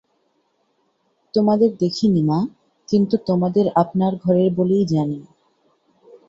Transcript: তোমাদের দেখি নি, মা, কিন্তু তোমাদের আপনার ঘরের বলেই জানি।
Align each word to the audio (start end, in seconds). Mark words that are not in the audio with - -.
তোমাদের 1.33 1.69
দেখি 1.77 2.07
নি, 2.09 2.21
মা, 2.23 2.39
কিন্তু 2.89 3.15
তোমাদের 3.27 3.65
আপনার 3.75 4.11
ঘরের 4.15 4.49
বলেই 4.55 4.85
জানি। 4.85 5.19